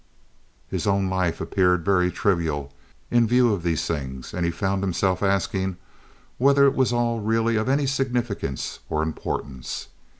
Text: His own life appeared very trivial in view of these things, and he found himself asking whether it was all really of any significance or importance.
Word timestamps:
His 0.67 0.87
own 0.87 1.11
life 1.11 1.39
appeared 1.39 1.85
very 1.85 2.11
trivial 2.11 2.73
in 3.11 3.27
view 3.27 3.53
of 3.53 3.61
these 3.61 3.85
things, 3.85 4.33
and 4.33 4.43
he 4.45 4.51
found 4.51 4.81
himself 4.81 5.21
asking 5.21 5.77
whether 6.39 6.65
it 6.65 6.73
was 6.73 6.91
all 6.91 7.19
really 7.19 7.55
of 7.55 7.69
any 7.69 7.85
significance 7.85 8.79
or 8.89 9.03
importance. 9.03 9.89